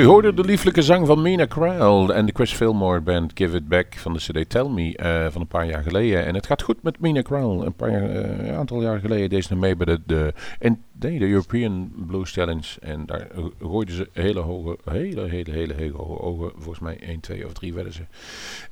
Jullie 0.00 0.14
hoorden 0.14 0.36
de 0.36 0.44
lieflijke 0.44 0.82
zang 0.82 1.06
van 1.06 1.22
Mina 1.22 1.46
Crowell 1.46 2.14
en 2.14 2.26
de 2.26 2.32
Chris 2.34 2.52
Fillmore 2.52 3.00
band 3.00 3.32
Give 3.34 3.56
It 3.56 3.68
Back 3.68 3.94
van 3.94 4.12
de 4.12 4.18
CD 4.18 4.50
Tell 4.50 4.68
Me 4.68 4.96
eh, 4.96 5.26
van 5.30 5.40
een 5.40 5.46
paar 5.46 5.66
jaar 5.66 5.82
geleden. 5.82 6.26
En 6.26 6.34
het 6.34 6.46
gaat 6.46 6.62
goed 6.62 6.82
met 6.82 7.00
Mina 7.00 7.22
Crowell. 7.22 7.66
Een 7.66 7.74
paar 7.74 7.90
eh, 7.90 8.56
aantal 8.58 8.82
jaar 8.82 8.98
geleden 9.00 9.28
deed 9.28 9.44
ze 9.44 9.56
mee 9.56 9.76
bij 9.76 9.86
de, 9.86 10.00
de, 10.06 10.34
de 10.92 11.20
European 11.20 11.92
Blues 12.06 12.32
Challenge. 12.32 12.80
En 12.80 13.06
daar 13.06 13.26
gooiden 13.60 13.94
ze 13.94 14.08
hele 14.12 14.40
hoge, 14.40 14.78
hele, 14.84 15.28
hele, 15.28 15.50
hele, 15.50 15.74
hele 15.74 15.96
hoge 15.96 16.20
ogen. 16.22 16.52
Volgens 16.54 16.78
mij 16.78 16.98
1, 17.00 17.20
2 17.20 17.46
of 17.46 17.52
3 17.52 17.74
werden 17.74 17.92
ze. 17.92 18.02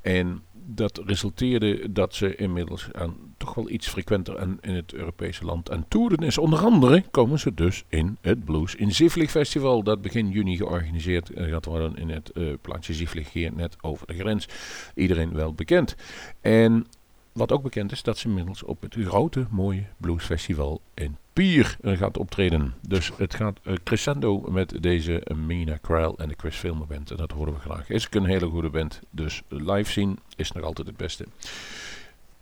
En 0.00 0.42
dat 0.70 1.02
resulteerde 1.06 1.92
dat 1.92 2.14
ze 2.14 2.36
inmiddels 2.36 2.88
aan 2.92 3.16
toch 3.36 3.54
wel 3.54 3.70
iets 3.70 3.88
frequenter 3.88 4.40
in 4.60 4.74
het 4.74 4.92
Europese 4.92 5.44
land 5.44 5.70
aan 5.70 5.84
toeren 5.88 6.18
is. 6.18 6.38
Onder 6.38 6.58
andere 6.58 7.04
komen 7.10 7.38
ze 7.38 7.54
dus 7.54 7.84
in 7.88 8.16
het 8.20 8.44
Blues 8.44 8.74
in 8.74 8.92
Zivlig 8.92 9.30
Festival, 9.30 9.82
dat 9.82 10.02
begin 10.02 10.30
juni 10.30 10.56
georganiseerd 10.56 11.30
eh, 11.30 11.50
gaat 11.50 11.64
worden 11.64 11.96
in 11.96 12.08
het 12.08 12.30
eh, 12.30 12.44
plaatsje 12.60 12.94
Zivlig 12.94 13.32
hier 13.32 13.52
net 13.52 13.76
over 13.80 14.06
de 14.06 14.14
grens. 14.14 14.48
Iedereen 14.94 15.32
wel 15.32 15.52
bekend. 15.52 15.94
En 16.40 16.86
wat 17.38 17.52
ook 17.52 17.62
bekend 17.62 17.92
is, 17.92 18.02
dat 18.02 18.18
ze 18.18 18.28
inmiddels 18.28 18.62
op 18.62 18.82
het 18.82 18.96
grote, 19.00 19.46
mooie 19.50 19.84
bluesfestival 19.96 20.80
in 20.94 21.16
Pier 21.32 21.76
eh, 21.80 21.98
gaat 21.98 22.18
optreden. 22.18 22.74
Dus 22.88 23.12
het 23.16 23.34
gaat 23.34 23.58
eh, 23.62 23.74
crescendo 23.84 24.44
met 24.50 24.82
deze 24.82 25.26
Mina 25.46 25.78
Crowell 25.82 26.14
en 26.16 26.28
de 26.28 26.34
Chris 26.36 26.56
Filmer 26.56 26.86
Band. 26.86 27.10
En 27.10 27.16
dat 27.16 27.32
horen 27.32 27.52
we 27.52 27.58
graag. 27.58 27.90
Is 27.90 28.06
een 28.10 28.24
hele 28.24 28.46
goede 28.46 28.70
band. 28.70 29.00
Dus 29.10 29.42
live 29.48 29.90
zien 29.90 30.18
is 30.36 30.52
nog 30.52 30.64
altijd 30.64 30.86
het 30.86 30.96
beste. 30.96 31.24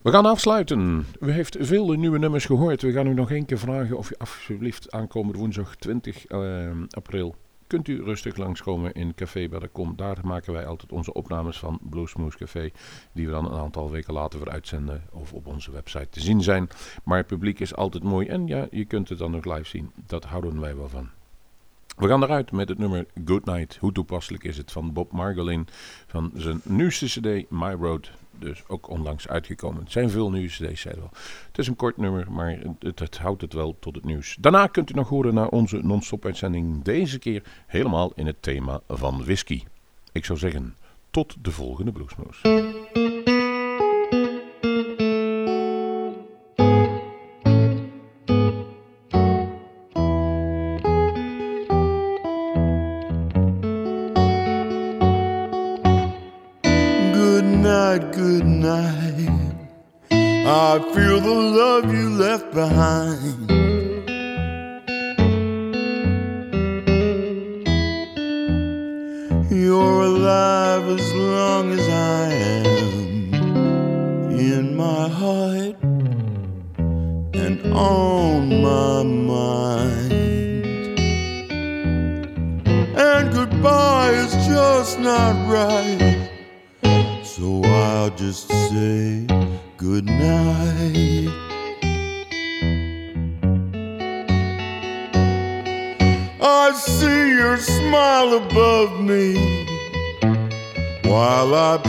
We 0.02 0.10
gaan 0.10 0.26
afsluiten. 0.26 1.06
U 1.20 1.30
heeft 1.30 1.56
veel 1.60 1.92
nieuwe 1.92 2.18
nummers 2.18 2.44
gehoord. 2.44 2.82
We 2.82 2.92
gaan 2.92 3.06
u 3.06 3.14
nog 3.14 3.30
één 3.30 3.44
keer 3.44 3.58
vragen 3.58 3.98
of 3.98 4.10
u 4.10 4.14
alsjeblieft 4.18 4.90
aankomende 4.90 5.38
woensdag 5.38 5.76
20 5.76 6.26
eh, 6.26 6.70
april 6.90 7.34
kunt 7.66 7.88
u 7.88 8.02
rustig 8.02 8.36
langskomen 8.36 8.92
in 8.92 9.14
Café 9.14 9.48
bij. 9.48 9.60
Daar 9.96 10.18
maken 10.24 10.52
wij 10.52 10.66
altijd 10.66 10.92
onze 10.92 11.12
opnames 11.12 11.58
van 11.58 11.78
Bluesmoose 11.82 12.38
Café. 12.38 12.70
Die 13.12 13.26
we 13.26 13.32
dan 13.32 13.52
een 13.52 13.60
aantal 13.60 13.90
weken 13.90 14.14
later 14.14 14.38
weer 14.38 14.52
uitzenden 14.52 15.02
of 15.12 15.32
op 15.32 15.46
onze 15.46 15.70
website 15.70 16.08
te 16.08 16.20
zien 16.20 16.42
zijn. 16.42 16.68
Maar 17.04 17.18
het 17.18 17.26
publiek 17.26 17.60
is 17.60 17.74
altijd 17.74 18.02
mooi 18.02 18.26
en 18.26 18.46
ja, 18.46 18.66
je 18.70 18.84
kunt 18.84 19.08
het 19.08 19.18
dan 19.18 19.30
nog 19.30 19.44
live 19.44 19.68
zien. 19.68 19.90
Dat 20.06 20.24
houden 20.24 20.60
wij 20.60 20.76
wel 20.76 20.88
van. 20.88 21.15
We 21.96 22.08
gaan 22.08 22.22
eruit 22.22 22.52
met 22.52 22.68
het 22.68 22.78
nummer 22.78 23.06
Good 23.24 23.44
Night. 23.44 23.76
Hoe 23.76 23.92
toepasselijk 23.92 24.44
is 24.44 24.56
het 24.56 24.72
van 24.72 24.92
Bob 24.92 25.12
Margolin 25.12 25.66
van 26.06 26.32
zijn 26.34 26.60
nieuwste 26.64 27.06
cd 27.06 27.50
My 27.50 27.72
Road. 27.72 28.10
Dus 28.38 28.62
ook 28.68 28.88
onlangs 28.88 29.28
uitgekomen. 29.28 29.82
Het 29.82 29.92
zijn 29.92 30.10
veel 30.10 30.30
nieuwe 30.30 30.48
cd's, 30.48 30.80
zei 30.80 30.94
wel. 30.94 31.10
Het 31.46 31.58
is 31.58 31.66
een 31.66 31.76
kort 31.76 31.96
nummer, 31.96 32.32
maar 32.32 32.58
het, 32.78 32.98
het 32.98 33.18
houdt 33.18 33.42
het 33.42 33.52
wel 33.52 33.76
tot 33.78 33.94
het 33.94 34.04
nieuws. 34.04 34.36
Daarna 34.40 34.66
kunt 34.66 34.90
u 34.90 34.94
nog 34.94 35.08
horen 35.08 35.34
naar 35.34 35.48
onze 35.48 35.78
non-stop 35.82 36.24
uitzending. 36.24 36.82
Deze 36.82 37.18
keer 37.18 37.42
helemaal 37.66 38.12
in 38.14 38.26
het 38.26 38.42
thema 38.42 38.80
van 38.88 39.24
whisky. 39.24 39.62
Ik 40.12 40.24
zou 40.24 40.38
zeggen, 40.38 40.76
tot 41.10 41.36
de 41.42 41.50
volgende 41.50 41.92
Bluesmoes. 41.92 42.40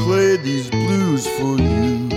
Play 0.03 0.37
these 0.37 0.69
blues 0.69 1.27
for 1.27 1.57
you. 1.57 2.09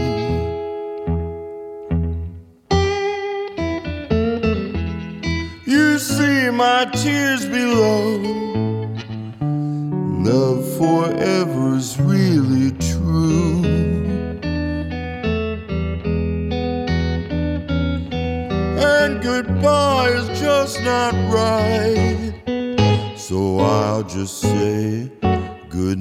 You 5.66 5.99
see 5.99 6.51
my 6.51 6.85
tears 6.93 7.47
below. 7.47 8.18
Love 10.31 10.64
forever's 10.78 11.99
really 12.01 12.72
true. 12.72 13.62
And 18.93 19.22
goodbye 19.22 20.11
is 20.11 20.28
just 20.41 20.83
not 20.83 21.14
right. 21.33 22.35
So 23.16 23.59
I'll 23.59 24.03
just 24.03 24.41
say 24.41 25.11
good 25.68 26.01